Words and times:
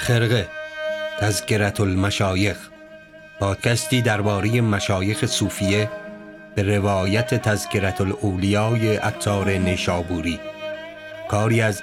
خرقه 0.00 0.48
تذکرت 1.18 1.80
المشایخ 1.80 2.68
پادکستی 3.40 4.02
درباره 4.02 4.60
مشایخ 4.60 5.26
صوفیه 5.26 5.90
به 6.54 6.76
روایت 6.76 7.34
تذکرت 7.34 8.00
الاولیای 8.00 8.96
عطار 8.96 9.50
نشابوری 9.50 10.40
کاری 11.28 11.60
از 11.60 11.82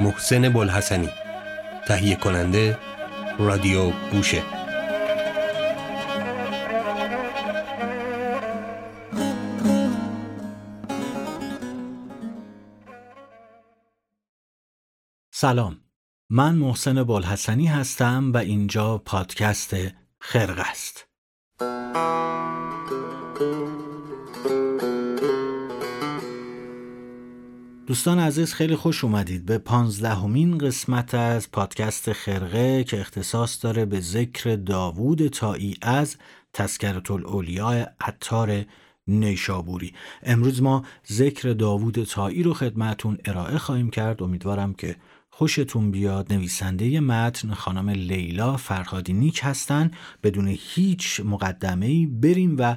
محسن 0.00 0.48
بلحسنی 0.48 1.10
تهیه 1.86 2.16
کننده 2.16 2.78
رادیو 3.38 3.90
گوشه. 4.12 4.42
سلام. 15.30 15.87
من 16.30 16.54
محسن 16.54 17.04
بلحسنی 17.04 17.66
هستم 17.66 18.32
و 18.32 18.36
اینجا 18.36 18.98
پادکست 18.98 19.76
خرق 20.18 20.58
است. 20.58 21.06
دوستان 27.86 28.18
عزیز 28.18 28.54
خیلی 28.54 28.76
خوش 28.76 29.04
اومدید 29.04 29.46
به 29.46 29.58
پانزدهمین 29.58 30.58
قسمت 30.58 31.14
از 31.14 31.50
پادکست 31.50 32.12
خرقه 32.12 32.84
که 32.84 33.00
اختصاص 33.00 33.64
داره 33.64 33.84
به 33.84 34.00
ذکر 34.00 34.56
داوود 34.56 35.26
تایی 35.26 35.76
از 35.82 36.16
تذکرت 36.52 37.10
الاولیاء 37.10 37.84
عطار 38.00 38.64
نیشابوری. 39.06 39.94
امروز 40.22 40.62
ما 40.62 40.84
ذکر 41.12 41.52
داوود 41.52 42.04
تایی 42.04 42.42
رو 42.42 42.54
خدمتون 42.54 43.18
ارائه 43.24 43.58
خواهیم 43.58 43.90
کرد. 43.90 44.22
امیدوارم 44.22 44.74
که 44.74 44.96
خوشتون 45.38 45.90
بیاد 45.90 46.32
نویسنده 46.32 47.00
متن 47.00 47.54
خانم 47.54 47.90
لیلا 47.90 48.56
فرهادی 48.56 49.12
نیک 49.12 49.40
هستن. 49.42 49.90
بدون 50.22 50.48
هیچ 50.48 51.20
مقدمه 51.24 52.06
بریم 52.06 52.56
و 52.58 52.76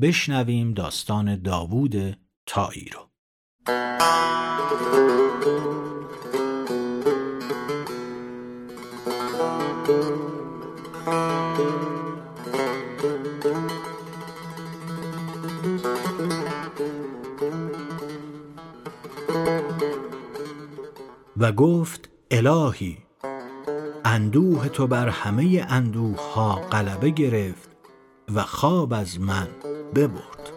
بشنویم 0.00 0.74
داستان 0.74 1.42
داوود 1.42 2.18
تایی 2.46 2.88
رو. 2.94 3.10
و 21.40 21.52
گفت 21.52 22.08
الهی 22.30 22.98
اندوه 24.04 24.68
تو 24.68 24.86
بر 24.86 25.08
همه 25.08 25.66
اندوه 25.68 26.32
ها 26.34 26.54
غلبه 26.54 27.10
گرفت 27.10 27.70
و 28.34 28.42
خواب 28.42 28.92
از 28.92 29.20
من 29.20 29.48
ببرد 29.94 30.50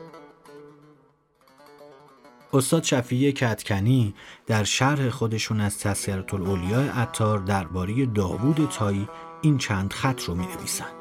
استاد 2.53 2.83
شفیع 2.83 3.31
کتکنی 3.31 4.15
در 4.45 4.63
شرح 4.63 5.09
خودشون 5.09 5.61
از 5.61 5.79
تسکرت 5.79 6.33
الاولیاء 6.33 6.89
عطار 6.89 7.39
درباره 7.39 8.05
داوود 8.05 8.69
تایی 8.71 9.07
این 9.41 9.57
چند 9.57 9.93
خط 9.93 10.21
رو 10.23 10.35
می 10.35 10.45
نویسن. 10.45 10.91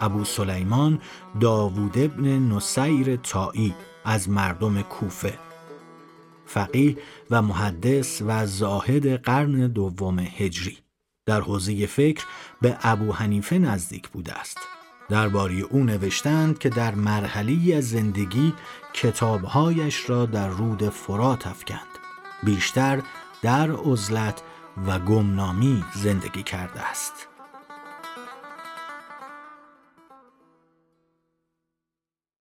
ابو 0.00 0.24
سلیمان 0.24 1.00
داوود 1.40 1.98
ابن 1.98 2.38
نصیر 2.38 3.16
تایی 3.16 3.74
از 4.04 4.28
مردم 4.28 4.82
کوفه 4.82 5.38
فقیه 6.54 6.96
و 7.30 7.42
محدث 7.42 8.22
و 8.26 8.46
زاهد 8.46 9.22
قرن 9.22 9.66
دوم 9.66 10.18
هجری. 10.18 10.78
در 11.26 11.40
حوزه 11.40 11.86
فکر 11.86 12.24
به 12.60 12.78
ابو 12.82 13.12
حنیفه 13.12 13.58
نزدیک 13.58 14.08
بوده 14.08 14.32
است. 14.40 14.58
درباره 15.08 15.54
او 15.54 15.84
نوشتند 15.84 16.58
که 16.58 16.68
در 16.68 16.94
مرحله 16.94 17.74
از 17.76 17.90
زندگی 17.90 18.54
کتابهایش 18.92 20.10
را 20.10 20.26
در 20.26 20.48
رود 20.48 20.88
فرات 20.88 21.46
افکند. 21.46 21.88
بیشتر 22.42 23.02
در 23.42 23.70
عزلت 23.72 24.42
و 24.86 24.98
گمنامی 24.98 25.84
زندگی 25.94 26.42
کرده 26.42 26.80
است. 26.80 27.31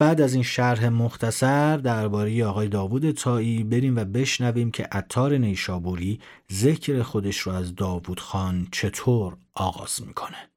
بعد 0.05 0.21
از 0.21 0.33
این 0.33 0.43
شرح 0.43 0.87
مختصر 0.89 1.77
درباره 1.77 2.45
آقای 2.45 2.67
داوود 2.67 3.11
تایی 3.11 3.63
بریم 3.63 3.95
و 3.95 4.05
بشنویم 4.05 4.71
که 4.71 4.83
عطار 4.83 5.37
نیشابوری 5.37 6.19
ذکر 6.53 7.01
خودش 7.01 7.37
رو 7.37 7.51
از 7.51 7.75
داوود 7.75 8.19
خان 8.19 8.67
چطور 8.71 9.37
آغاز 9.53 10.01
می‌کنه. 10.07 10.49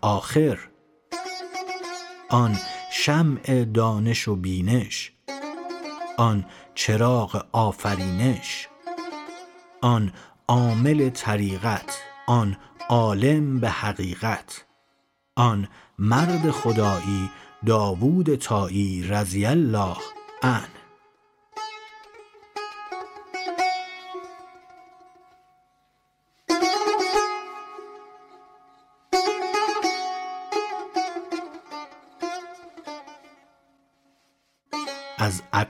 آخر 0.00 0.58
آن 2.28 2.58
شمع 2.92 3.64
دانش 3.64 4.28
و 4.28 4.36
بینش 4.36 5.17
آن 6.18 6.44
چراغ 6.74 7.44
آفرینش 7.52 8.68
آن 9.80 10.12
عامل 10.48 11.10
طریقت 11.10 11.98
آن 12.26 12.56
عالم 12.88 13.60
به 13.60 13.70
حقیقت 13.70 14.64
آن 15.36 15.68
مرد 15.98 16.50
خدایی 16.50 17.30
داوود 17.66 18.34
تایی 18.34 19.02
رضی 19.02 19.46
الله 19.46 19.96
عنه. 20.42 20.77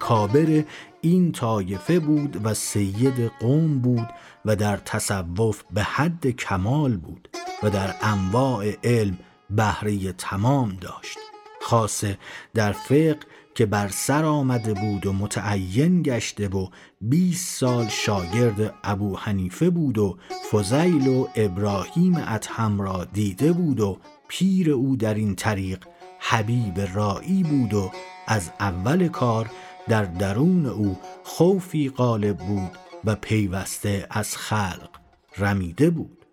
اکابر 0.09 0.65
این 1.01 1.33
طایفه 1.33 1.99
بود 1.99 2.41
و 2.45 2.55
سید 2.55 3.33
قوم 3.41 3.79
بود 3.79 4.09
و 4.45 4.57
در 4.57 4.77
تصوف 4.77 5.63
به 5.71 5.83
حد 5.83 6.27
کمال 6.27 6.97
بود 6.97 7.29
و 7.63 7.71
در 7.71 7.95
انواع 8.01 8.73
علم 8.85 9.19
بهره 9.51 10.13
تمام 10.13 10.77
داشت. 10.81 11.19
خاصه 11.61 12.19
در 12.55 12.73
فقه 12.73 13.19
که 13.55 13.67
بر 13.67 13.89
سر 13.89 14.25
آمده 14.25 14.75
بود 14.75 15.07
و 15.07 15.13
متعین 15.13 16.03
گشته 16.03 16.49
و 16.49 16.69
20 17.01 17.57
سال 17.59 17.89
شاگرد 17.89 18.75
ابو 18.85 19.17
حنیفه 19.17 19.71
بود 19.71 19.99
و 19.99 20.19
فضیل 20.53 21.09
و 21.09 21.29
ابراهیم 21.35 22.17
اتهم 22.17 22.81
را 22.81 23.05
دیده 23.05 23.53
بود 23.53 23.81
و 23.81 23.99
پیر 24.29 24.71
او 24.71 24.97
در 24.97 25.15
این 25.15 25.35
طریق 25.35 25.85
حبیب 26.21 26.81
رائی 26.95 27.43
بود 27.43 27.75
و 27.75 27.91
از 28.27 28.51
اول 28.61 29.09
کار 29.09 29.51
در 29.89 30.05
درون 30.05 30.67
او 30.67 30.99
خوفی 31.25 31.89
غالب 31.89 32.37
بود 32.37 32.71
و 33.05 33.15
پیوسته 33.15 34.07
از 34.11 34.37
خلق 34.37 34.91
رمیده 35.39 35.91
بود. 35.91 36.25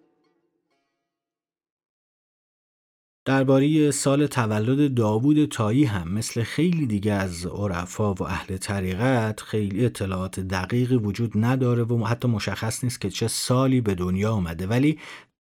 درباره 3.26 3.92
سال 3.92 4.28
تولد 4.28 4.94
داوود 4.94 5.46
تایی 5.46 5.86
هم 5.86 6.14
مثل 6.14 6.44
خیلی 6.44 6.86
دیگه 6.86 7.12
از 7.12 7.46
عرفا 7.46 8.14
و 8.14 8.24
اهل 8.24 8.58
طریقت 8.58 9.42
خیلی 9.42 9.86
اطلاعات 9.86 10.40
دقیقی 10.40 10.96
وجود 10.96 11.32
نداره 11.36 11.84
و 11.84 12.06
حتی 12.06 12.28
مشخص 12.28 12.84
نیست 12.84 13.02
که 13.02 13.10
چه 13.10 13.28
سالی 13.28 13.82
به 13.82 13.96
دنیا 13.96 14.32
آمده 14.32 14.68
ولی 14.68 15.00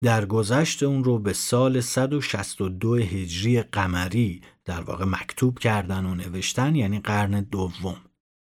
در 0.05 0.27
گذشت 0.27 0.83
اون 0.83 1.05
رو 1.05 1.19
به 1.19 1.33
سال 1.33 1.81
162 1.81 2.97
هجری 2.97 3.63
قمری 3.63 4.43
در 4.69 4.81
واقع 4.81 5.05
مکتوب 5.05 5.59
کردن 5.59 6.07
و 6.07 6.15
نوشتن 6.15 6.75
یعنی 6.75 6.99
قرن 6.99 7.41
دوم. 7.41 7.97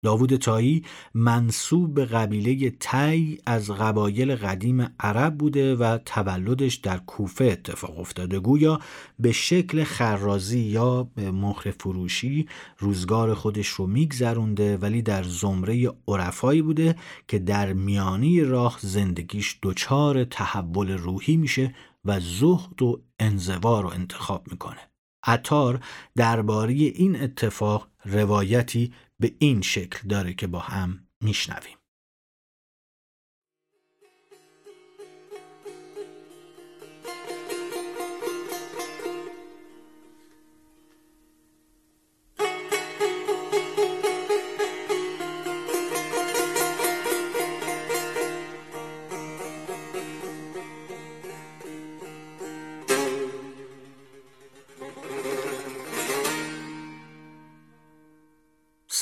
داوود 0.05 0.37
تایی 0.37 0.85
منصوب 1.15 1.95
به 1.95 2.05
قبیله 2.05 2.71
تی 2.71 3.39
از 3.47 3.71
قبایل 3.71 4.35
قدیم 4.35 4.95
عرب 5.01 5.39
بوده 5.39 5.77
و 5.77 5.99
تولدش 6.07 6.75
در 6.75 6.99
کوفه 6.99 7.45
اتفاق 7.45 7.99
افتاده. 7.99 8.39
گویا 8.39 8.81
به 9.19 9.33
شکل 9.33 9.85
خرازی 9.85 10.61
یا 10.61 11.03
به 11.03 11.31
مخر 11.31 11.71
فروشی 11.71 12.49
روزگار 12.79 13.35
خودش 13.35 13.69
رو 13.69 13.87
میگذرونده 13.87 14.77
ولی 14.77 15.03
در 15.03 15.23
زمره 15.23 15.93
عرفایی 16.09 16.63
بوده 16.63 16.97
که 17.29 17.39
در 17.39 17.73
میانی 17.73 18.41
راه 18.41 18.79
زندگیش 18.81 19.59
دچار 19.63 20.25
تحول 20.25 20.91
روحی 20.91 21.37
میشه 21.37 21.75
و 22.05 22.21
زهد 22.21 22.83
و 22.83 23.03
انزوا 23.19 23.81
رو 23.81 23.89
انتخاب 23.89 24.47
می‌کنه. 24.51 24.92
عطار 25.25 25.81
درباره 26.17 26.75
این 26.75 27.23
اتفاق 27.23 27.89
روایتی 28.05 28.93
به 29.21 29.33
این 29.39 29.63
شکل 29.63 30.09
داره 30.09 30.35
که 30.35 30.47
با 30.47 30.59
هم 30.59 31.07
میشنویم. 31.21 31.82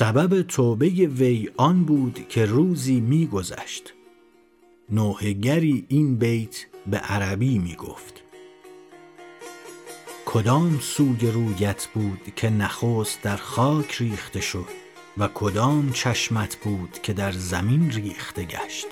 سبب 0.00 0.42
توبه 0.42 0.86
وی 0.88 1.50
آن 1.56 1.84
بود 1.84 2.28
که 2.28 2.44
روزی 2.44 3.00
میگذشت. 3.00 3.94
نوهگری 4.90 5.84
این 5.88 6.16
بیت 6.16 6.66
به 6.86 6.96
عربی 6.96 7.58
می 7.58 7.74
گفت 7.74 8.22
کدام 10.26 10.78
سوی 10.80 11.30
رویت 11.30 11.86
بود 11.94 12.32
که 12.36 12.50
نخست 12.50 13.22
در 13.22 13.36
خاک 13.36 13.96
ریخته 13.96 14.40
شد 14.40 14.66
و 15.18 15.28
کدام 15.34 15.92
چشمت 15.92 16.56
بود 16.56 16.98
که 17.02 17.12
در 17.12 17.32
زمین 17.32 17.90
ریخته 17.90 18.44
گشت؟ 18.44 18.86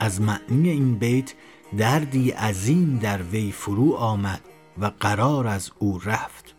از 0.00 0.20
معنی 0.20 0.70
این 0.70 0.94
بیت 0.94 1.34
دردی 1.76 2.30
عظیم 2.30 2.98
در 2.98 3.22
وی 3.22 3.52
فرو 3.52 3.94
آمد 3.94 4.40
و 4.78 4.90
قرار 5.00 5.46
از 5.46 5.70
او 5.78 6.00
رفت. 6.04 6.57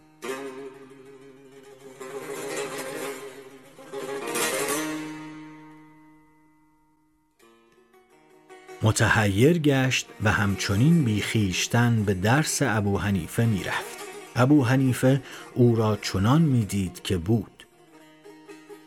متحیر 8.81 9.57
گشت 9.57 10.07
و 10.23 10.31
همچنین 10.31 11.03
بیخیشتن 11.03 12.03
به 12.03 12.13
درس 12.13 12.61
ابو 12.61 12.97
حنیفه 12.97 13.45
می‌رفت. 13.45 13.97
ابو 14.35 14.65
حنیفه 14.65 15.21
او 15.53 15.75
را 15.75 15.97
چنان 16.01 16.41
می‌دید 16.41 17.01
که 17.03 17.17
بود. 17.17 17.67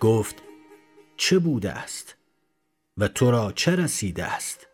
گفت 0.00 0.34
چه 1.16 1.38
بوده 1.38 1.72
است؟ 1.72 2.16
و 2.98 3.08
تو 3.08 3.30
را 3.30 3.52
چه 3.52 3.76
رسیده 3.76 4.24
است؟ 4.24 4.66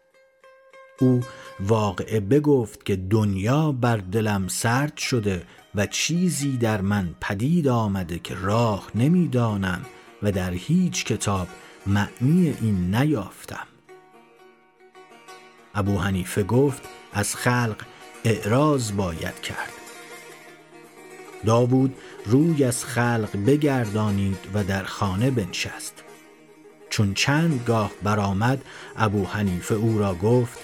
او 1.00 1.20
واقعه 1.60 2.20
بگفت 2.20 2.84
که 2.84 2.96
دنیا 2.96 3.72
بر 3.72 3.96
دلم 3.96 4.48
سرد 4.48 4.96
شده 4.96 5.46
و 5.74 5.86
چیزی 5.86 6.56
در 6.56 6.80
من 6.80 7.14
پدید 7.20 7.68
آمده 7.68 8.18
که 8.18 8.34
راه 8.34 8.90
نمی‌دانم 8.94 9.86
و 10.22 10.32
در 10.32 10.52
هیچ 10.52 11.04
کتاب 11.04 11.48
معنی 11.86 12.54
این 12.60 12.94
نیافتم. 12.94 13.67
ابو 15.78 15.98
حنیفه 15.98 16.42
گفت 16.42 16.82
از 17.12 17.36
خلق 17.36 17.76
اعراض 18.24 18.92
باید 18.92 19.40
کرد. 19.40 19.72
داوود 21.46 21.94
روی 22.26 22.64
از 22.64 22.84
خلق 22.84 23.28
بگردانید 23.46 24.38
و 24.54 24.64
در 24.64 24.84
خانه 24.84 25.30
بنشست. 25.30 26.04
چون 26.90 27.14
چند 27.14 27.62
گاه 27.66 27.90
برآمد 28.02 28.64
ابو 28.96 29.26
حنیفه 29.26 29.74
او 29.74 29.98
را 29.98 30.14
گفت 30.14 30.58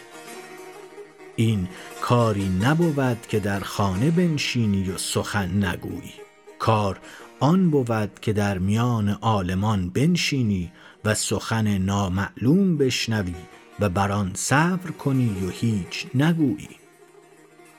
این 1.37 1.69
کاری 2.01 2.49
نبود 2.49 3.27
که 3.29 3.41
در 3.41 3.61
خانه 3.61 4.11
بنشینی 4.11 4.91
و 4.91 4.99
سخن 4.99 5.65
نگویی. 5.65 6.15
کار 6.59 7.01
آن 7.41 7.71
بود 7.71 8.21
که 8.21 8.33
در 8.33 8.59
میان 8.59 9.09
عالمان 9.09 9.91
بنشینی 9.91 10.73
و 11.05 11.15
سخن 11.15 11.79
نامعلوم 11.79 12.77
بشنوی 12.77 13.35
و 13.81 13.89
بر 13.89 14.13
آن 14.13 14.31
صبر 14.35 14.91
کنی 14.91 15.47
و 15.47 15.51
هیچ 15.51 16.07
نگویی. 16.15 16.69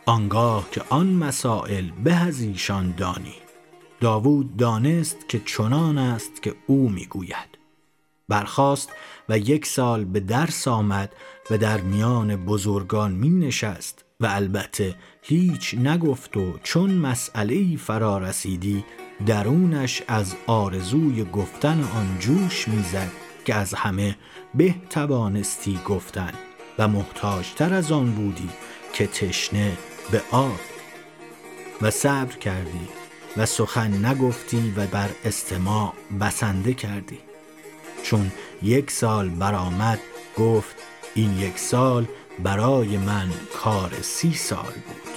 آنگاه 0.06 0.70
که 0.72 0.82
آن 0.90 1.08
مسائل 1.08 1.86
به 2.04 2.16
از 2.16 2.42
ایشان 2.42 2.94
دانی. 2.98 3.36
داوود 4.00 4.58
دانست 4.58 5.30
که 5.30 5.40
چنان 5.40 5.98
است 5.98 6.44
که 6.44 6.56
او 6.68 6.90
می‌گوید. 6.90 7.58
برخاست 8.28 8.90
و 9.30 9.38
یک 9.38 9.66
سال 9.66 10.06
به 10.06 10.20
درس 10.20 10.68
آمد 10.68 11.14
و 11.52 11.58
در 11.58 11.82
میان 11.82 12.36
بزرگان 12.36 13.12
می 13.12 13.30
نشست 13.30 14.06
و 14.20 14.26
البته 14.26 14.96
هیچ 15.22 15.74
نگفت 15.74 16.38
و 16.38 16.54
چون 16.64 16.92
مسئله 16.92 17.78
فرا 17.78 18.18
رسیدی 18.18 18.86
درونش 19.26 20.02
از 20.08 20.36
آرزوی 20.48 21.24
گفتن 21.24 21.84
آن 21.84 22.18
جوش 22.20 22.68
می‌زد 22.68 23.12
که 23.46 23.56
از 23.56 23.74
همه 23.74 24.18
به 24.58 24.76
توانستی 24.90 25.80
گفتن 25.86 26.34
و 26.80 26.88
محتاجتر 26.88 27.74
از 27.74 27.92
آن 27.92 28.12
بودی 28.12 28.50
که 28.94 29.08
تشنه 29.08 29.78
به 30.12 30.22
آب. 30.32 30.60
و 31.82 31.92
صبر 31.92 32.38
کردی 32.38 32.88
و 33.38 33.46
سخن 33.46 34.06
نگفتی 34.06 34.74
و 34.78 34.88
بر 34.88 35.10
استماع 35.26 35.94
بسنده 36.22 36.74
کردی. 36.74 37.20
چون 38.04 38.32
یک 38.64 38.92
سال 38.92 39.30
برآمد 39.30 40.00
گفت 40.38 40.76
این 41.16 41.40
یک 41.40 41.60
سال 41.60 42.06
برای 42.44 42.98
من 42.98 43.30
کار 43.54 43.92
سی 44.02 44.34
سال 44.34 44.74
بود. 44.74 45.15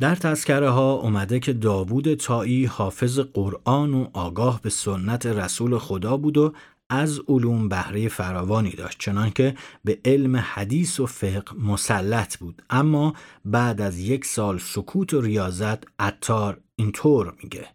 در 0.00 0.14
تذکره 0.14 0.70
ها 0.70 0.92
اومده 0.92 1.40
که 1.40 1.52
داوود 1.52 2.14
تایی 2.14 2.64
حافظ 2.64 3.18
قرآن 3.18 3.94
و 3.94 4.06
آگاه 4.12 4.62
به 4.62 4.70
سنت 4.70 5.26
رسول 5.26 5.78
خدا 5.78 6.16
بود 6.16 6.38
و 6.38 6.54
از 6.90 7.20
علوم 7.28 7.68
بهره 7.68 8.08
فراوانی 8.08 8.70
داشت 8.70 8.98
چنانکه 8.98 9.54
به 9.84 9.98
علم 10.04 10.36
حدیث 10.36 11.00
و 11.00 11.06
فقه 11.06 11.54
مسلط 11.54 12.36
بود. 12.36 12.62
اما 12.70 13.14
بعد 13.44 13.80
از 13.80 13.98
یک 13.98 14.24
سال 14.24 14.58
سکوت 14.58 15.14
و 15.14 15.20
ریاضت 15.20 15.84
عطار 15.98 16.60
اینطور 16.76 17.36
میگه 17.42 17.68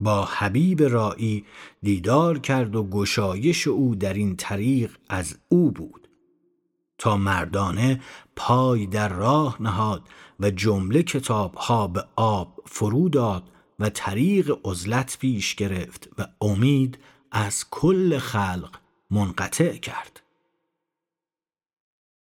با 0.00 0.24
حبیب 0.24 0.82
رایی 0.82 1.44
دیدار 1.82 2.38
کرد 2.38 2.76
و 2.76 2.84
گشایش 2.84 3.68
او 3.68 3.94
در 3.94 4.14
این 4.14 4.36
طریق 4.36 4.96
از 5.08 5.38
او 5.48 5.70
بود. 5.70 6.03
تا 7.04 7.16
مردانه 7.16 8.00
پای 8.36 8.86
در 8.86 9.08
راه 9.08 9.62
نهاد 9.62 10.02
و 10.40 10.50
جمله 10.50 11.02
کتاب 11.02 11.54
ها 11.54 11.88
به 11.88 12.04
آب 12.16 12.60
فرو 12.66 13.08
داد 13.08 13.42
و 13.78 13.90
طریق 13.90 14.58
عزلت 14.64 15.18
پیش 15.18 15.54
گرفت 15.54 16.08
و 16.18 16.26
امید 16.40 16.98
از 17.32 17.64
کل 17.70 18.18
خلق 18.18 18.76
منقطع 19.10 19.76
کرد 19.76 20.22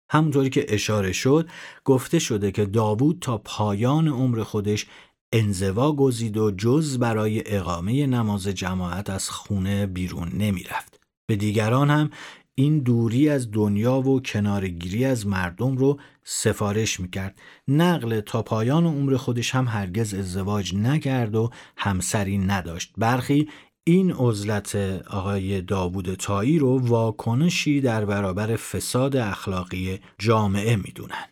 همونطوری 0.10 0.50
که 0.50 0.66
اشاره 0.70 1.12
شد 1.12 1.50
گفته 1.84 2.20
شده 2.20 2.52
که 2.52 2.66
داوود 2.66 3.18
تا 3.22 3.38
پایان 3.38 4.08
عمر 4.08 4.44
خودش 4.44 4.86
انزوا 5.34 5.92
گزید 5.92 6.38
و 6.38 6.52
جز 6.52 7.00
برای 7.00 7.56
اقامه 7.56 8.08
نماز 8.08 8.48
جماعت 8.48 9.10
از 9.10 9.30
خونه 9.30 9.86
بیرون 9.86 10.32
نمی 10.34 10.64
رفت. 10.64 11.00
به 11.28 11.36
دیگران 11.36 11.90
هم 11.90 12.10
این 12.58 12.80
دوری 12.80 13.30
از 13.30 13.52
دنیا 13.52 14.02
و 14.02 14.22
کنارگیری 14.22 15.06
از 15.06 15.28
مردم 15.28 15.78
رو 15.78 16.00
سفارش 16.24 17.00
می‌کرد. 17.00 17.40
نقل 17.68 18.22
تا 18.22 18.42
پایان 18.44 18.86
عمر 18.86 19.18
خودش 19.18 19.56
هم 19.56 19.68
هرگز 19.68 20.14
ازدواج 20.14 20.76
نکرد 20.76 21.36
و 21.36 21.50
همسری 21.78 22.38
نداشت. 22.38 22.94
برخی 22.98 23.50
این 23.84 24.12
عزلت 24.12 24.76
آقای 25.08 25.62
داوود 25.62 26.14
تایی 26.14 26.60
رو 26.60 26.80
واکنشی 26.80 27.82
در 27.82 28.06
برابر 28.06 28.56
فساد 28.56 29.16
اخلاقی 29.16 30.00
جامعه 30.20 30.76
می‌دونن. 30.76 31.26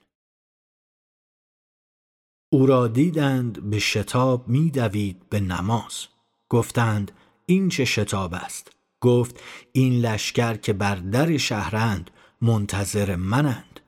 او 2.52 2.66
را 2.66 2.88
دیدند 2.88 3.70
به 3.70 3.80
شتاب 3.80 4.48
میدوید 4.48 5.30
به 5.30 5.40
نماز. 5.40 6.08
گفتند 6.50 7.12
این 7.46 7.70
چه 7.70 7.86
شتاب 7.86 8.34
است؟ 8.34 8.72
گفت 9.04 9.40
این 9.72 10.02
لشکر 10.02 10.54
که 10.54 10.74
بر 10.74 10.96
در 10.96 11.38
شهرند 11.38 12.12
منتظر 12.42 13.16
منند. 13.16 13.80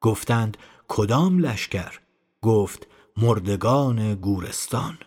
گفتند 0.00 0.56
کدام 0.88 1.38
لشکر؟ 1.38 2.00
گفت 2.42 2.86
مردگان 3.16 4.14
گورستان. 4.14 4.98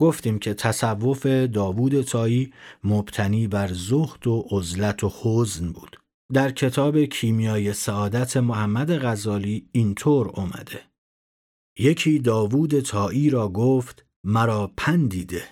گفتیم 0.00 0.38
که 0.38 0.54
تصوف 0.54 1.26
داوود 1.26 2.02
تایی 2.02 2.52
مبتنی 2.84 3.48
بر 3.48 3.72
زهد 3.72 4.26
و 4.26 4.46
عزلت 4.50 5.04
و 5.04 5.12
حزن 5.22 5.72
بود. 5.72 6.00
در 6.32 6.50
کتاب 6.50 7.04
کیمیای 7.04 7.72
سعادت 7.72 8.36
محمد 8.36 9.04
غزالی 9.04 9.68
اینطور 9.72 10.28
اومده. 10.28 10.80
یکی 11.78 12.18
داوود 12.18 12.80
تایی 12.80 13.30
را 13.30 13.48
گفت 13.48 14.04
مرا 14.24 14.72
پندیده. 14.76 15.42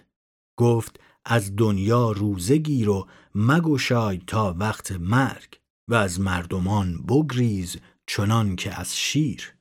گفت 0.56 1.00
از 1.24 1.56
دنیا 1.56 2.12
روزه 2.12 2.56
گیر 2.56 2.88
و 2.88 3.06
مگشای 3.34 4.18
تا 4.26 4.54
وقت 4.58 4.92
مرگ 4.92 5.60
و 5.88 5.94
از 5.94 6.20
مردمان 6.20 7.02
بگریز 7.02 7.76
چنان 8.06 8.56
که 8.56 8.80
از 8.80 8.96
شیر. 8.96 9.54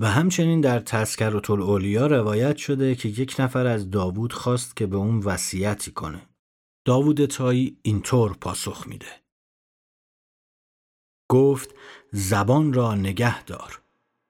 و 0.00 0.10
همچنین 0.10 0.60
در 0.60 0.80
تذکرات 0.80 1.50
الاولیا 1.50 2.06
روایت 2.06 2.56
شده 2.56 2.94
که 2.94 3.08
یک 3.08 3.36
نفر 3.38 3.66
از 3.66 3.90
داوود 3.90 4.32
خواست 4.32 4.76
که 4.76 4.86
به 4.86 4.96
اون 4.96 5.18
وصیتی 5.18 5.90
کنه. 5.90 6.28
داوود 6.86 7.26
تایی 7.26 7.78
اینطور 7.82 8.32
پاسخ 8.32 8.86
میده. 8.86 9.22
گفت 11.30 11.74
زبان 12.12 12.72
را 12.72 12.94
نگه 12.94 13.44
دار. 13.44 13.82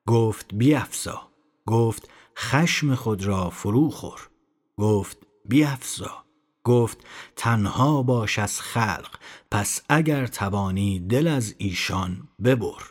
گفت 0.08 0.54
بیافزا 0.54 1.32
گفت 1.66 2.08
خشم 2.38 2.94
خود 2.94 3.24
را 3.24 3.50
فرو 3.50 3.90
خور. 3.90 4.30
گفت 4.78 5.18
بیافزا 5.44 6.25
گفت 6.66 6.98
تنها 7.36 8.02
باش 8.02 8.38
از 8.38 8.60
خلق 8.60 9.18
پس 9.50 9.82
اگر 9.88 10.26
توانی 10.26 11.00
دل 11.00 11.28
از 11.28 11.54
ایشان 11.58 12.28
ببر. 12.44 12.82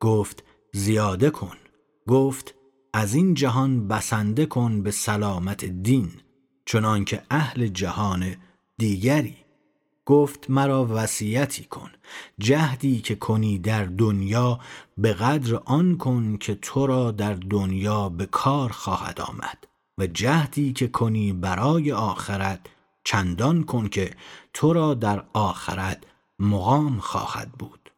گفت 0.00 0.44
زیاده 0.72 1.30
کن. 1.30 1.56
گفت 2.08 2.54
از 2.92 3.14
این 3.14 3.34
جهان 3.34 3.88
بسنده 3.88 4.46
کن 4.46 4.82
به 4.82 4.90
سلامت 4.90 5.64
دین 5.64 6.10
چنانکه 6.66 7.22
اهل 7.30 7.66
جهان 7.66 8.36
دیگری. 8.78 9.36
گفت 10.06 10.50
مرا 10.50 10.86
وصیتی 10.90 11.64
کن. 11.64 11.90
جهدی 12.38 13.00
که 13.00 13.14
کنی 13.14 13.58
در 13.58 13.84
دنیا 13.84 14.60
به 14.98 15.12
قدر 15.12 15.60
آن 15.64 15.96
کن 15.96 16.36
که 16.36 16.54
تو 16.54 16.86
را 16.86 17.10
در 17.10 17.34
دنیا 17.34 18.08
به 18.08 18.26
کار 18.26 18.68
خواهد 18.68 19.20
آمد. 19.20 19.66
و 19.98 20.06
جهدی 20.06 20.72
که 20.72 20.88
کنی 20.88 21.32
برای 21.32 21.92
آخرت 21.92 22.60
چندان 23.04 23.64
کن 23.64 23.88
که 23.88 24.14
تو 24.52 24.72
را 24.72 24.94
در 24.94 25.24
آخرت 25.32 26.04
مقام 26.38 26.98
خواهد 26.98 27.52
بود 27.52 27.90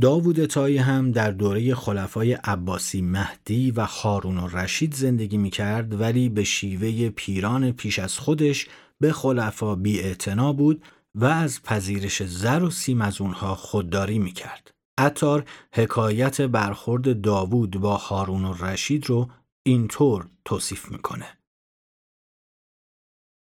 داوود 0.00 0.44
تایی 0.46 0.76
هم 0.76 1.12
در 1.12 1.30
دوره 1.30 1.74
خلفای 1.74 2.32
عباسی 2.32 3.02
مهدی 3.02 3.70
و 3.70 3.84
هارون 3.84 4.38
و 4.38 4.46
رشید 4.46 4.94
زندگی 4.94 5.36
می 5.36 5.50
کرد 5.50 6.00
ولی 6.00 6.28
به 6.28 6.44
شیوه 6.44 7.08
پیران 7.08 7.72
پیش 7.72 7.98
از 7.98 8.18
خودش 8.18 8.68
به 9.00 9.12
خلفا 9.12 9.74
بی 9.74 10.16
بود 10.56 10.84
و 11.14 11.24
از 11.24 11.62
پذیرش 11.62 12.22
زر 12.22 12.62
و 12.62 12.70
سیم 12.70 13.00
از 13.00 13.20
اونها 13.20 13.54
خودداری 13.54 14.18
می 14.18 14.32
کرد. 14.32 14.70
عطار 14.98 15.44
حکایت 15.72 16.40
برخورد 16.40 17.20
داوود 17.20 17.70
با 17.80 17.96
هارون 17.96 18.44
و 18.44 18.52
رشید 18.52 19.06
رو 19.06 19.28
اینطور 19.64 20.28
توصیف 20.44 20.92
می‌کنه. 20.92 21.38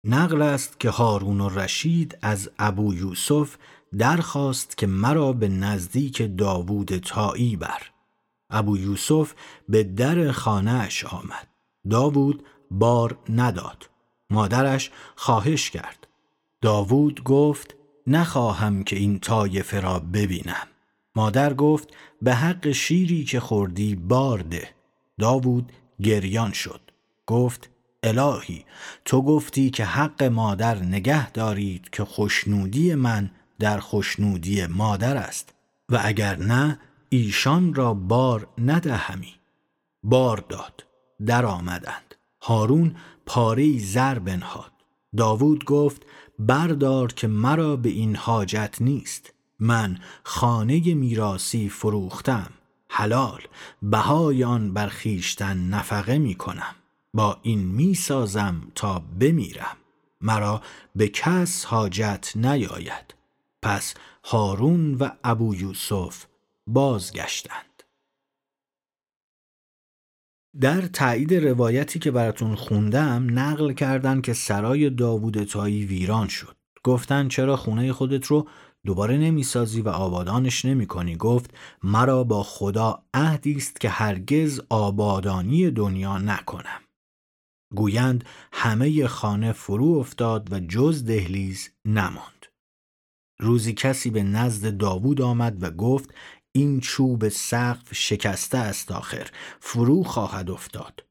نقل 0.05 0.43
است 0.43 0.81
که 0.81 0.91
هارون 0.91 1.41
و 1.41 1.49
رشید 1.49 2.19
از 2.23 2.51
ابو 2.59 2.95
یوسف 2.95 3.57
درخواست 3.99 4.77
که 4.77 4.87
مرا 4.87 5.33
به 5.33 5.49
نزدیک 5.49 6.37
داوود 6.39 6.97
تایی 6.97 7.57
بر. 7.57 7.83
ابو 8.51 8.77
یوسف 8.77 9.35
به 9.69 9.83
در 9.83 10.33
خانهاش 10.33 11.05
آمد. 11.05 11.49
داوود 11.91 12.45
بار 12.71 13.19
نداد. 13.29 13.91
مادرش 14.31 14.91
خواهش 15.17 15.71
کرد. 15.71 16.07
داوود 16.61 17.23
گفت 17.25 17.77
نخواهم 18.07 18.85
که 18.85 18.97
این 18.97 19.19
طایفه 19.19 19.81
را 19.81 19.99
ببینم. 19.99 20.67
مادر 21.17 21.55
گفت 21.55 21.89
به 22.23 22.35
حق 22.35 22.73
شیری 22.73 23.25
که 23.25 23.41
خوردی 23.41 23.95
بار 23.95 24.39
ده. 24.39 24.75
داوود 25.19 25.73
گریان 26.03 26.53
شد. 26.53 26.81
گفت 27.27 27.71
الهی 28.03 28.65
تو 29.05 29.23
گفتی 29.23 29.71
که 29.71 29.85
حق 29.85 30.23
مادر 30.23 30.79
نگه 30.79 31.31
دارید 31.31 31.91
که 31.91 32.05
خوشنودی 32.05 32.95
من 32.95 33.31
در 33.59 33.79
خوشنودی 33.79 34.67
مادر 34.67 35.17
است 35.17 35.55
و 35.89 36.01
اگر 36.05 36.37
نه 36.37 36.79
ایشان 37.09 37.75
را 37.75 37.95
بار 37.95 38.49
ندهمی. 38.59 39.35
بار 40.03 40.45
داد. 40.49 40.85
در 41.27 41.47
آمدند. 41.47 42.15
هارون 42.43 42.97
پاره 43.27 43.79
زر 43.79 44.19
بنهاد. 44.19 44.73
داوود 45.17 45.65
گفت 45.65 46.03
بردار 46.39 47.13
که 47.13 47.27
مرا 47.29 47.77
به 47.77 47.89
این 47.89 48.17
حاجت 48.17 48.77
نیست. 48.81 49.33
من 49.61 49.99
خانه 50.23 50.95
میراسی 50.95 51.69
فروختم. 51.69 52.51
حلال 52.95 53.43
بهای 53.83 54.45
آن 54.45 54.73
بر 54.73 54.89
خویشتن 54.89 55.57
نفقه 55.69 56.19
می 56.19 56.35
کنم. 56.35 56.75
با 57.15 57.39
این 57.43 57.59
می 57.59 57.95
سازم 57.95 58.63
تا 58.75 59.03
بمیرم. 59.21 59.77
مرا 60.21 60.63
به 60.97 61.09
کس 61.09 61.65
حاجت 61.65 62.33
نیاید. 62.35 63.15
پس 63.63 63.95
هارون 64.25 64.95
و 64.95 65.11
ابو 65.25 65.55
یوسف 65.55 66.25
بازگشتند. 66.67 67.83
در 70.61 70.81
تایید 70.81 71.35
روایتی 71.35 71.99
که 71.99 72.11
براتون 72.11 72.55
خوندم 72.55 73.39
نقل 73.39 73.73
کردن 73.73 74.21
که 74.21 74.33
سرای 74.33 74.91
داوود 74.91 75.45
تایی 75.45 75.85
ویران 75.87 76.29
شد. 76.29 76.57
گفتن 76.85 77.29
چرا 77.29 77.57
خونه 77.57 77.93
خودت 77.93 78.27
رو 78.27 78.49
دوباره 78.87 79.17
نمی‌سازی 79.17 79.81
و 79.81 79.89
آبادانش 79.89 80.65
نمی 80.65 80.87
کنی 80.87 81.17
گفت 81.17 81.55
مرا 81.83 82.25
با 82.25 82.43
خدا 82.43 83.03
عهدی 83.15 83.55
است 83.55 83.81
که 83.81 83.89
هرگز 83.89 84.61
آبادانی 84.69 85.71
دنیا 85.71 86.19
نکنم. 86.19 86.81
گویند 87.75 88.25
همه 88.53 89.07
خانه 89.07 89.53
فرو 89.53 89.87
افتاد 89.87 90.53
و 90.53 90.61
جز 90.61 91.05
دهلیز 91.05 91.71
نماند. 91.85 92.47
روزی 93.41 93.73
کسی 93.73 94.11
به 94.11 94.23
نزد 94.23 94.77
داوود 94.77 95.21
آمد 95.21 95.63
و 95.63 95.71
گفت 95.71 96.15
این 96.53 96.81
چوب 96.81 97.29
سقف 97.29 97.95
شکسته 97.95 98.59
است 98.59 98.93
آخر 98.93 99.31
فرو 99.61 100.03
خواهد 100.03 100.51
افتاد. 100.51 101.05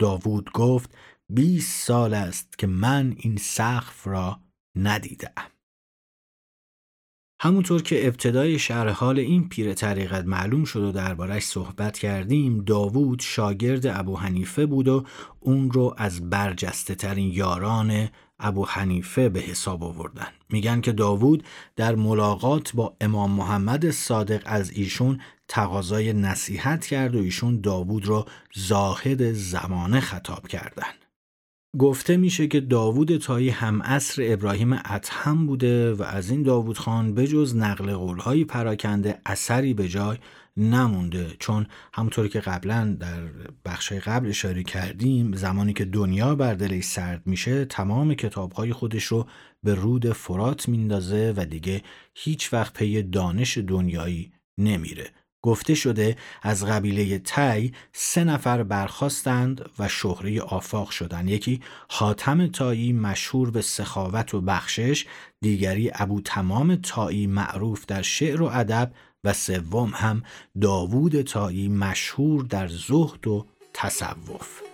داوود 0.00 0.52
گفت 0.52 0.96
بیست 1.30 1.86
سال 1.86 2.14
است 2.14 2.58
که 2.58 2.66
من 2.66 3.14
این 3.16 3.36
سقف 3.36 4.06
را 4.06 4.40
ندیدم 4.76 5.51
همونطور 7.44 7.82
که 7.82 8.06
ابتدای 8.06 8.58
شهر 8.58 8.88
حال 8.88 9.18
این 9.18 9.48
پیر 9.48 9.74
طریقت 9.74 10.24
معلوم 10.24 10.64
شد 10.64 10.80
و 10.80 10.92
دربارش 10.92 11.42
صحبت 11.42 11.98
کردیم 11.98 12.64
داوود 12.64 13.20
شاگرد 13.20 13.86
ابو 13.86 14.16
حنیفه 14.16 14.66
بود 14.66 14.88
و 14.88 15.04
اون 15.40 15.70
رو 15.70 15.94
از 15.96 16.30
برجسته 16.30 16.94
ترین 16.94 17.32
یاران 17.32 18.08
ابو 18.38 18.66
حنیفه 18.66 19.28
به 19.28 19.40
حساب 19.40 19.84
آوردن 19.84 20.26
میگن 20.50 20.80
که 20.80 20.92
داوود 20.92 21.44
در 21.76 21.94
ملاقات 21.94 22.72
با 22.74 22.96
امام 23.00 23.30
محمد 23.30 23.90
صادق 23.90 24.42
از 24.44 24.70
ایشون 24.70 25.20
تقاضای 25.48 26.12
نصیحت 26.12 26.86
کرد 26.86 27.16
و 27.16 27.18
ایشون 27.18 27.60
داوود 27.60 28.08
را 28.08 28.26
زاهد 28.54 29.32
زمانه 29.32 30.00
خطاب 30.00 30.48
کردند. 30.48 31.01
گفته 31.78 32.16
میشه 32.16 32.46
که 32.46 32.60
داوود 32.60 33.16
تایی 33.16 33.50
هم 33.50 33.82
عصر 33.82 34.22
ابراهیم 34.26 34.72
اتهم 34.72 35.46
بوده 35.46 35.92
و 35.92 36.02
از 36.02 36.30
این 36.30 36.42
داوود 36.42 36.78
خان 36.78 37.14
بجز 37.14 37.56
نقل 37.56 37.94
قولهای 37.94 38.44
پراکنده 38.44 39.20
اثری 39.26 39.74
به 39.74 39.88
جای 39.88 40.18
نمونده. 40.56 41.36
چون 41.38 41.66
همونطوری 41.94 42.28
که 42.28 42.40
قبلا 42.40 42.96
در 43.00 43.22
بخش 43.64 43.92
قبل 43.92 44.28
اشاره 44.28 44.62
کردیم 44.62 45.36
زمانی 45.36 45.72
که 45.72 45.84
دنیا 45.84 46.34
بر 46.34 46.54
دلش 46.54 46.84
سرد 46.84 47.22
میشه 47.26 47.64
تمام 47.64 48.14
کتابهای 48.14 48.72
خودش 48.72 49.04
رو 49.04 49.26
به 49.62 49.74
رود 49.74 50.12
فرات 50.12 50.68
میندازه 50.68 51.34
و 51.36 51.44
دیگه 51.44 51.82
هیچ 52.14 52.52
وقت 52.52 52.72
پی 52.72 53.02
دانش 53.02 53.58
دنیایی 53.58 54.32
نمیره. 54.58 55.10
گفته 55.42 55.74
شده 55.74 56.16
از 56.42 56.64
قبیله 56.64 57.18
تی 57.18 57.72
سه 57.92 58.24
نفر 58.24 58.62
برخواستند 58.62 59.70
و 59.78 59.88
شهری 59.88 60.40
آفاق 60.40 60.90
شدند. 60.90 61.30
یکی 61.30 61.60
حاتم 61.88 62.46
تایی 62.46 62.92
مشهور 62.92 63.50
به 63.50 63.62
سخاوت 63.62 64.34
و 64.34 64.40
بخشش 64.40 65.06
دیگری 65.40 65.90
ابو 65.94 66.20
تمام 66.20 66.76
تایی 66.76 67.26
معروف 67.26 67.86
در 67.86 68.02
شعر 68.02 68.42
و 68.42 68.50
ادب 68.52 68.92
و 69.24 69.32
سوم 69.32 69.90
هم 69.94 70.22
داوود 70.60 71.22
تایی 71.22 71.68
مشهور 71.68 72.44
در 72.44 72.68
زهد 72.68 73.28
و 73.28 73.46
تصوف. 73.74 74.71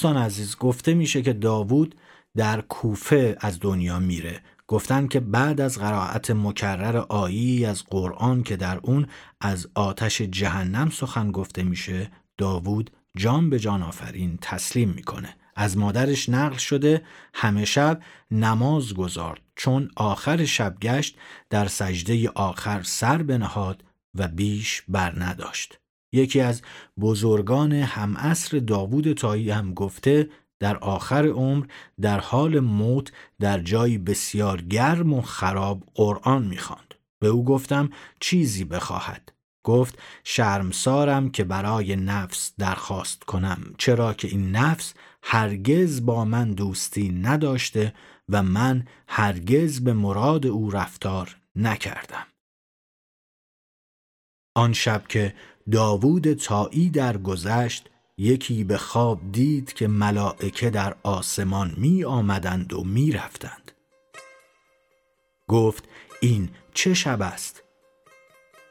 دوستان 0.00 0.22
عزیز 0.22 0.56
گفته 0.56 0.94
میشه 0.94 1.22
که 1.22 1.32
داوود 1.32 1.94
در 2.36 2.60
کوفه 2.60 3.36
از 3.40 3.58
دنیا 3.60 3.98
میره. 3.98 4.40
گفتن 4.66 5.06
که 5.06 5.20
بعد 5.20 5.60
از 5.60 5.78
قرائت 5.78 6.30
مکرر 6.30 6.96
آیی 6.96 7.64
از 7.64 7.84
قرآن 7.84 8.42
که 8.42 8.56
در 8.56 8.78
اون 8.82 9.06
از 9.40 9.68
آتش 9.74 10.22
جهنم 10.22 10.90
سخن 10.90 11.30
گفته 11.32 11.62
میشه 11.62 12.10
داوود 12.38 12.90
جان 13.16 13.50
به 13.50 13.58
جان 13.58 13.82
آفرین 13.82 14.38
تسلیم 14.42 14.88
می‌کنه. 14.88 15.36
از 15.56 15.78
مادرش 15.78 16.28
نقل 16.28 16.56
شده 16.56 17.02
همه 17.34 17.64
شب 17.64 18.00
نماز 18.30 18.94
گذارد. 18.94 19.40
چون 19.56 19.90
آخر 19.96 20.44
شب 20.44 20.76
گشت 20.82 21.16
در 21.50 21.66
سجده 21.68 22.28
آخر 22.28 22.82
سر 22.82 23.22
بنهاد 23.22 23.84
و 24.14 24.28
بیش 24.28 24.82
بر 24.88 25.24
نداشت. 25.24 25.79
یکی 26.12 26.40
از 26.40 26.62
بزرگان 27.00 27.72
همعصر 27.72 28.58
داوود 28.58 29.12
تایی 29.12 29.50
هم 29.50 29.74
گفته 29.74 30.28
در 30.60 30.76
آخر 30.76 31.26
عمر 31.26 31.66
در 32.00 32.20
حال 32.20 32.60
موت 32.60 33.12
در 33.40 33.60
جایی 33.60 33.98
بسیار 33.98 34.60
گرم 34.62 35.12
و 35.12 35.22
خراب 35.22 35.82
قرآن 35.94 36.46
می‌خواند. 36.46 36.94
به 37.20 37.28
او 37.28 37.44
گفتم 37.44 37.90
چیزی 38.20 38.64
بخواهد. 38.64 39.32
گفت 39.64 39.98
شرمسارم 40.24 41.30
که 41.30 41.44
برای 41.44 41.96
نفس 41.96 42.52
درخواست 42.58 43.24
کنم 43.24 43.74
چرا 43.78 44.14
که 44.14 44.28
این 44.28 44.50
نفس 44.50 44.94
هرگز 45.22 46.06
با 46.06 46.24
من 46.24 46.52
دوستی 46.52 47.08
نداشته 47.08 47.94
و 48.28 48.42
من 48.42 48.86
هرگز 49.08 49.80
به 49.80 49.92
مراد 49.92 50.46
او 50.46 50.70
رفتار 50.70 51.36
نکردم. 51.56 52.26
آن 54.56 54.72
شب 54.72 55.06
که 55.08 55.34
داوود 55.72 56.32
تایی 56.32 56.90
درگذشت 56.90 57.90
یکی 58.18 58.64
به 58.64 58.76
خواب 58.76 59.32
دید 59.32 59.72
که 59.72 59.88
ملائکه 59.88 60.70
در 60.70 60.96
آسمان 61.02 61.74
می 61.76 62.04
آمدند 62.04 62.72
و 62.72 62.84
می 62.84 63.12
رفتند. 63.12 63.72
گفت 65.48 65.84
این 66.20 66.48
چه 66.74 66.94
شب 66.94 67.22
است؟ 67.22 67.62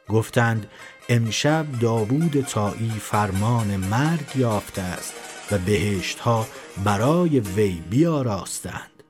گفتند 0.09 0.67
امشب 1.09 1.65
داوود 1.81 2.41
تایی 2.41 2.89
فرمان 2.89 3.75
مرگ 3.77 4.35
یافته 4.35 4.81
است 4.81 5.13
و 5.51 5.57
بهشت 5.57 6.19
ها 6.19 6.47
برای 6.83 7.39
وی 7.39 7.83
بیاراستند. 7.89 9.03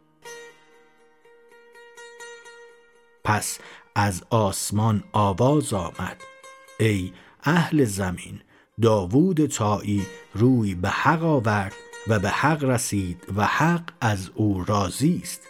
پس 3.23 3.59
از 3.95 4.23
آسمان 4.29 5.03
آواز 5.11 5.73
آمد 5.73 6.17
ای 6.79 7.13
اهل 7.43 7.85
زمین. 7.85 8.41
داوود 8.81 9.45
تایی 9.45 10.05
روی 10.33 10.75
به 10.75 10.89
حق 10.89 11.23
آورد 11.23 11.73
و 12.07 12.19
به 12.19 12.29
حق 12.29 12.63
رسید 12.63 13.23
و 13.35 13.45
حق 13.45 13.83
از 14.01 14.29
او 14.35 14.63
راضی 14.67 15.21
است. 15.23 15.41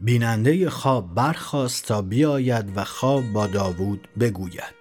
بیننده 0.00 0.70
خواب 0.70 1.14
برخواست 1.14 1.86
تا 1.86 2.02
بیاید 2.02 2.76
و 2.76 2.84
خواب 2.84 3.32
با 3.32 3.46
داوود 3.46 4.08
بگوید. 4.20 4.74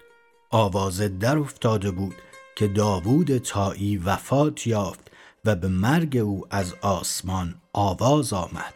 آواز 0.50 1.20
در 1.20 1.38
افتاده 1.38 1.92
بود 1.92 2.16
که 2.56 2.68
داوود 2.68 3.38
تایی 3.38 3.98
وفات 3.98 4.68
یافت 4.68 5.12
و 5.46 5.56
به 5.56 5.68
مرگ 5.68 6.18
او 6.18 6.48
از 6.50 6.74
آسمان 6.82 7.62
آواز 7.74 8.34
آمد. 8.34 8.74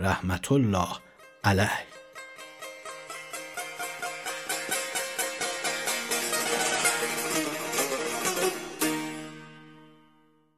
رحمت 0.00 0.52
الله 0.52 0.88
علیه. 1.44 1.97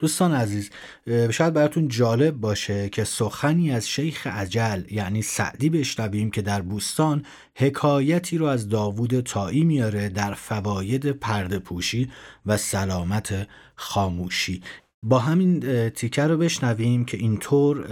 دوستان 0.01 0.33
عزیز 0.35 0.71
شاید 1.31 1.55
براتون 1.55 1.89
جالب 1.89 2.37
باشه 2.37 2.89
که 2.89 3.05
سخنی 3.05 3.73
از 3.73 3.89
شیخ 3.89 4.27
عجل 4.27 4.83
یعنی 4.91 5.23
سعدی 5.23 5.71
بشنویم 5.71 6.31
که 6.31 6.43
در 6.43 6.63
بوستان 6.63 7.25
حکایتی 7.57 8.39
رو 8.39 8.47
از 8.47 8.69
داوود 8.69 9.21
تایی 9.21 9.65
میاره 9.65 10.09
در 10.09 10.35
فواید 10.35 11.11
پرده 11.11 11.59
پوشی 11.59 12.11
و 12.47 12.57
سلامت 12.57 13.49
خاموشی. 13.77 14.63
با 15.03 15.19
همین 15.19 15.61
تیکه 15.91 16.23
رو 16.23 16.37
بشنویم 16.37 17.05
که 17.05 17.17
اینطور 17.17 17.87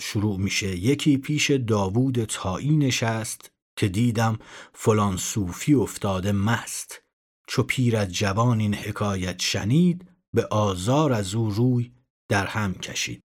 شروع 0.00 0.38
میشه. 0.38 0.76
یکی 0.76 1.16
پیش 1.16 1.50
داوود 1.50 2.24
تایی 2.24 2.76
نشست 2.76 3.50
که 3.76 3.88
دیدم 3.88 4.38
فلان 4.72 5.16
صوفی 5.16 5.74
افتاده 5.74 6.32
مست. 6.32 7.02
چو 7.46 7.62
پیر 7.62 8.04
جوان 8.04 8.60
این 8.60 8.74
حکایت 8.74 9.40
شنید 9.40 10.11
به 10.34 10.46
آزار 10.46 11.12
از 11.12 11.34
او 11.34 11.50
روی 11.50 11.92
در 12.28 12.46
هم 12.46 12.74
کشید. 12.74 13.20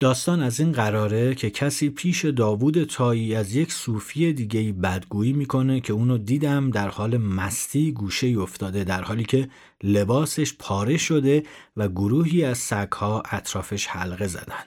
داستان 0.00 0.42
از 0.42 0.60
این 0.60 0.72
قراره 0.72 1.34
که 1.34 1.50
کسی 1.50 1.90
پیش 1.90 2.24
داوود 2.24 2.84
تایی 2.84 3.34
از 3.34 3.54
یک 3.54 3.72
صوفی 3.72 4.32
دیگه 4.32 4.72
بدگویی 4.72 5.32
می‌کنه 5.32 5.80
که 5.80 5.92
اونو 5.92 6.18
دیدم 6.18 6.70
در 6.70 6.88
حال 6.88 7.16
مستی 7.16 7.92
گوشه 7.92 8.26
افتاده 8.26 8.84
در 8.84 9.02
حالی 9.02 9.24
که 9.24 9.48
لباسش 9.82 10.54
پاره 10.58 10.96
شده 10.96 11.42
و 11.76 11.88
گروهی 11.88 12.44
از 12.44 12.58
سگها 12.58 13.22
اطرافش 13.30 13.86
حلقه 13.86 14.26
زدن. 14.26 14.64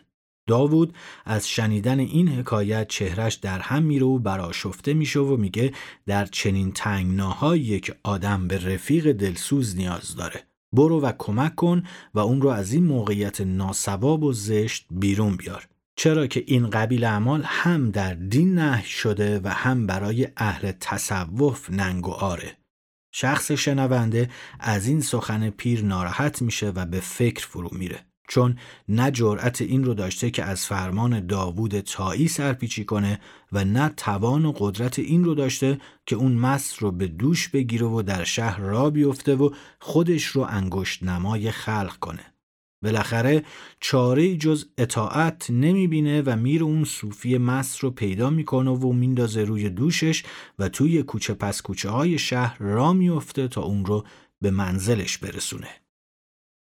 داوود 0.48 0.94
از 1.26 1.50
شنیدن 1.50 2.00
این 2.00 2.28
حکایت 2.28 2.88
چهرش 2.88 3.36
در 3.36 3.60
هم 3.60 3.84
میره 3.84 4.06
و 4.06 4.20
براشفته 4.20 4.94
میشه 4.94 5.20
و 5.20 5.38
میگه 5.38 5.74
در 6.06 6.26
چنین 6.26 6.72
تنگناهایی 6.72 7.80
که 7.80 7.96
آدم 8.04 8.48
به 8.48 8.74
رفیق 8.74 9.12
دلسوز 9.12 9.78
نیاز 9.78 10.16
داره. 10.16 10.49
برو 10.74 11.02
و 11.02 11.12
کمک 11.18 11.56
کن 11.56 11.84
و 12.14 12.20
اون 12.20 12.42
رو 12.42 12.50
از 12.50 12.74
این 12.74 12.84
موقعیت 12.84 13.42
ناسواب 13.42 14.24
و 14.24 14.34
زشت 14.34 14.86
بیرون 14.92 15.36
بیار. 15.36 15.68
چرا 15.96 16.28
که 16.28 16.44
این 16.48 16.70
قبیل 16.70 17.04
اعمال 17.04 17.42
هم 17.46 17.92
در 17.92 18.14
دین 18.14 18.56
نه 18.56 18.84
شده 18.84 19.40
و 19.44 19.48
هم 19.48 19.88
برای 19.88 20.28
اهل 20.38 20.72
تصوف 20.80 21.70
ننگ 21.70 22.08
و 22.08 22.12
آره. 22.12 22.58
شخص 23.12 23.52
شنونده 23.52 24.30
از 24.60 24.88
این 24.88 25.02
سخن 25.02 25.50
پیر 25.50 25.84
ناراحت 25.84 26.42
میشه 26.42 26.70
و 26.70 26.86
به 26.86 27.00
فکر 27.00 27.48
فرو 27.48 27.70
میره. 27.72 28.09
چون 28.30 28.58
نه 28.90 29.12
جرأت 29.12 29.62
این 29.62 29.84
رو 29.84 29.94
داشته 29.94 30.32
که 30.32 30.44
از 30.44 30.66
فرمان 30.66 31.26
داوود 31.28 31.80
تایی 31.80 32.28
سرپیچی 32.28 32.86
کنه 32.86 33.20
و 33.52 33.66
نه 33.66 33.90
توان 33.98 34.46
و 34.46 34.54
قدرت 34.58 35.00
این 35.00 35.24
رو 35.24 35.36
داشته 35.36 35.78
که 36.06 36.16
اون 36.16 36.32
مست 36.32 36.78
رو 36.78 36.92
به 36.92 37.08
دوش 37.08 37.50
بگیره 37.50 37.88
و 37.88 38.02
در 38.02 38.24
شهر 38.24 38.60
را 38.60 38.90
بیفته 38.90 39.36
و 39.36 39.50
خودش 39.80 40.26
رو 40.26 40.42
انگشت 40.50 41.04
نمای 41.04 41.52
خلق 41.52 41.98
کنه. 41.98 42.34
بالاخره 42.82 43.44
چاره 43.80 44.38
جز 44.38 44.66
اطاعت 44.78 45.50
نمی‌بینه 45.50 46.22
و 46.22 46.36
میره 46.36 46.64
اون 46.64 46.84
صوفی 46.84 47.38
مست 47.38 47.80
رو 47.80 47.92
پیدا 47.92 48.30
می‌کنه 48.30 48.72
و 48.72 48.94
میندازه 48.94 49.44
روی 49.44 49.70
دوشش 49.70 50.24
و 50.60 50.70
توی 50.70 51.04
کوچه 51.04 51.34
پس 51.34 51.62
کوچه 51.62 51.90
های 51.90 52.18
شهر 52.18 52.58
را 52.60 52.94
میفته 52.94 53.48
تا 53.48 53.62
اون 53.62 53.86
رو 53.86 54.06
به 54.42 54.52
منزلش 54.52 55.18
برسونه. 55.18 55.70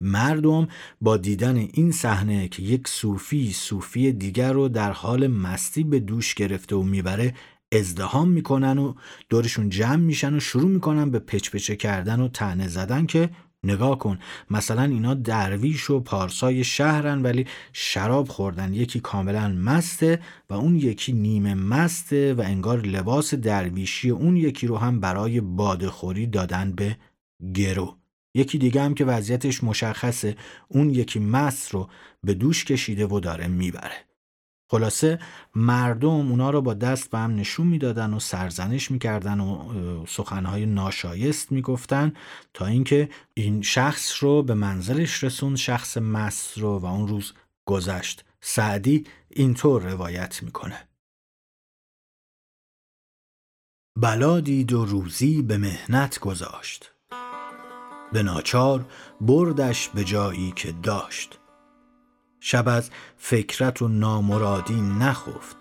مردم 0.03 0.67
با 1.01 1.17
دیدن 1.17 1.57
این 1.57 1.91
صحنه 1.91 2.47
که 2.47 2.63
یک 2.63 2.87
صوفی 2.87 3.53
صوفی 3.53 4.11
دیگر 4.11 4.53
رو 4.53 4.69
در 4.69 4.91
حال 4.91 5.27
مستی 5.27 5.83
به 5.83 5.99
دوش 5.99 6.33
گرفته 6.33 6.75
و 6.75 6.83
می‌بره 6.83 7.33
ازدهام 7.71 8.29
می‌کنن 8.29 8.77
و 8.77 8.93
دورشون 9.29 9.69
جمع 9.69 9.95
میشن 9.95 10.33
و 10.33 10.39
شروع 10.39 10.69
می‌کنن 10.69 11.11
به 11.11 11.19
پچپچه 11.19 11.75
کردن 11.75 12.19
و 12.19 12.27
تنه 12.27 12.67
زدن 12.67 13.05
که 13.05 13.29
نگاه 13.63 13.99
کن 13.99 14.19
مثلا 14.49 14.83
اینا 14.83 15.13
درویش 15.13 15.89
و 15.89 15.99
پارسای 15.99 16.63
شهرن 16.63 17.23
ولی 17.23 17.47
شراب 17.73 18.27
خوردن 18.27 18.73
یکی 18.73 18.99
کاملا 18.99 19.49
مسته 19.49 20.19
و 20.49 20.53
اون 20.53 20.75
یکی 20.75 21.13
نیمه 21.13 21.53
مسته 21.53 22.33
و 22.33 22.41
انگار 22.41 22.81
لباس 22.81 23.33
درویشی 23.33 24.09
اون 24.09 24.37
یکی 24.37 24.67
رو 24.67 24.77
هم 24.77 24.99
برای 24.99 25.41
بادخوری 25.41 26.27
دادن 26.27 26.71
به 26.71 26.97
گرو. 27.53 28.02
یکی 28.33 28.57
دیگه 28.57 28.81
هم 28.81 28.93
که 28.93 29.05
وضعیتش 29.05 29.63
مشخصه 29.63 30.37
اون 30.67 30.89
یکی 30.89 31.19
مس 31.19 31.75
رو 31.75 31.89
به 32.23 32.33
دوش 32.33 32.65
کشیده 32.65 33.05
و 33.07 33.19
داره 33.19 33.47
می‌بره. 33.47 34.05
خلاصه 34.71 35.19
مردم 35.55 36.09
اونا 36.31 36.49
رو 36.49 36.61
با 36.61 36.73
دست 36.73 37.11
به 37.11 37.17
هم 37.17 37.35
نشون 37.35 37.67
می‌دادن 37.67 38.13
و 38.13 38.19
سرزنش 38.19 38.91
می‌کردن 38.91 39.39
و 39.39 40.05
سخنهای 40.07 40.65
ناشایست 40.65 41.51
می‌گفتن 41.51 42.13
تا 42.53 42.65
اینکه 42.65 43.09
این 43.33 43.61
شخص 43.61 44.23
رو 44.23 44.43
به 44.43 44.53
منزلش 44.53 45.23
رسوند 45.23 45.57
شخص 45.57 45.97
مس 45.97 46.57
رو 46.57 46.79
و 46.79 46.85
اون 46.85 47.07
روز 47.07 47.33
گذشت. 47.65 48.25
سعدی 48.41 49.07
اینطور 49.29 49.81
روایت 49.81 50.43
می‌کنه. 50.43 50.87
بلا 53.95 54.39
دید 54.39 54.73
و 54.73 54.85
روزی 54.85 55.41
به 55.41 55.57
مهنت 55.57 56.19
گذاشت. 56.19 56.92
به 58.13 58.23
ناچار 58.23 58.85
بردش 59.21 59.89
به 59.89 60.03
جایی 60.03 60.53
که 60.55 60.71
داشت. 60.83 61.39
شب 62.39 62.67
از 62.67 62.89
فکرت 63.17 63.81
و 63.81 63.87
نامرادی 63.87 64.81
نخفت. 64.81 65.57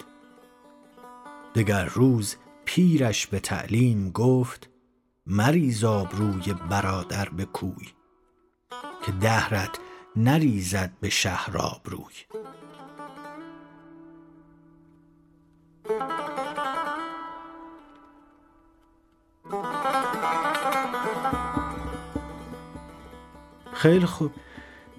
دگر 1.54 1.84
روز 1.84 2.36
پیرش 2.64 3.26
به 3.26 3.40
تعلیم 3.40 4.10
گفت 4.10 4.68
مریز 5.26 5.84
روی 6.12 6.54
برادر 6.70 7.28
به 7.28 7.44
کوی 7.44 7.86
که 9.06 9.12
دهرت 9.12 9.78
نریزد 10.16 10.92
به 11.00 11.10
شهر 11.10 11.56
روی 11.84 12.26
خیلی 23.82 24.06
خوب. 24.06 24.30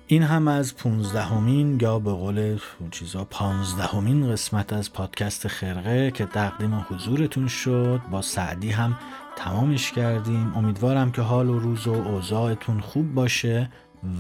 این 0.08 0.24
هم 0.24 0.48
از 0.48 0.76
پونزدهمین 0.76 1.80
یا 1.82 2.00
به 2.00 2.12
قول 2.12 2.60
چیزا 2.92 3.24
پانزدهمین 3.24 4.32
قسمت 4.32 4.74
از 4.74 4.94
پادکست 4.94 5.48
خرقه 5.48 6.12
که 6.12 6.26
تقدیم 6.26 6.86
حضورتون 6.90 7.48
شد. 7.48 8.02
با 8.12 8.22
سعدی 8.22 8.72
هم 8.72 8.98
تمامش 9.36 9.92
کردیم. 9.92 10.54
امیدوارم 10.56 11.12
که 11.12 11.22
حال 11.22 11.50
و 11.50 11.60
روز 11.60 11.88
و 11.88 11.94
اوضاعتون 11.94 12.80
خوب 12.80 13.14
باشه 13.14 13.70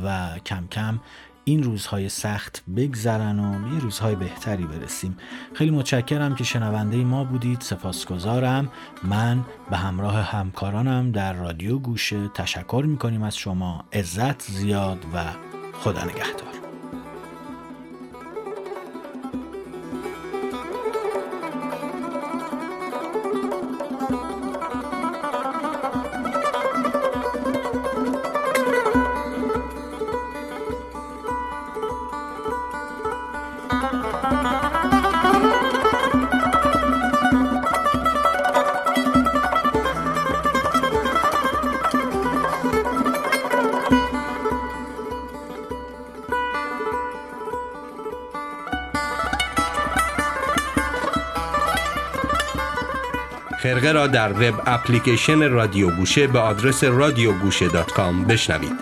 و 0.04 0.30
کم 0.45 0.67
کم 0.71 0.99
این 1.45 1.63
روزهای 1.63 2.10
سخت 2.10 2.63
بگذرن 2.75 3.39
و 3.39 3.73
یه 3.73 3.79
روزهای 3.79 4.15
بهتری 4.15 4.63
برسیم. 4.63 5.17
خیلی 5.53 5.71
متشکرم 5.71 6.36
که 6.36 6.43
شنونده 6.43 6.97
ما 6.97 7.23
بودید. 7.23 7.62
سپاسگزارم. 7.62 8.69
من 9.03 9.45
به 9.69 9.77
همراه 9.77 10.15
همکارانم 10.15 11.12
در 11.12 11.34
رادیو 11.34 11.79
گوشه 11.79 12.27
تشکر 12.27 12.84
می‌کنیم 12.88 13.23
از 13.23 13.38
شما. 13.38 13.86
عزت 13.93 14.41
زیاد 14.41 15.06
و 15.13 15.23
خدا 15.73 16.03
نگهدار. 16.03 16.52
خرقه 53.84 53.93
را 53.93 54.08
در 54.08 54.34
web 54.34 54.62
application 54.65 55.49
رادیو 55.50 55.89
گوشه 55.89 56.28
به 56.28 56.39
آدرس 56.39 56.84
رادیوگوشه 56.84 57.67
dot 57.67 57.91
com 57.91 58.23
بشنوید. 58.24 58.80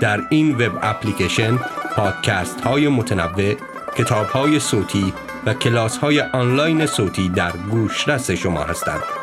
در 0.00 0.20
این 0.30 0.54
web 0.54 0.78
application 0.82 1.58
پادکست 1.96 2.60
های 2.60 2.88
متنوع، 2.88 3.54
کتاب 3.96 4.26
های 4.26 4.60
صوتی 4.60 5.12
و 5.46 5.54
کلاس 5.54 5.98
های 5.98 6.20
آنلاین 6.20 6.86
صوتی 6.86 7.28
در 7.28 7.52
گوشرس 7.70 8.30
شما 8.30 8.64
هستند. 8.64 9.19